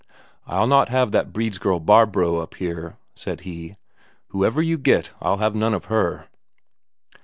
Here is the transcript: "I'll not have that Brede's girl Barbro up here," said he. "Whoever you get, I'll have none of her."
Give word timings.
"I'll 0.47 0.65
not 0.65 0.89
have 0.89 1.11
that 1.11 1.31
Brede's 1.31 1.59
girl 1.59 1.79
Barbro 1.79 2.37
up 2.39 2.55
here," 2.55 2.97
said 3.13 3.41
he. 3.41 3.75
"Whoever 4.29 4.59
you 4.59 4.79
get, 4.79 5.11
I'll 5.21 5.37
have 5.37 5.53
none 5.53 5.75
of 5.75 5.85
her." 5.93 6.27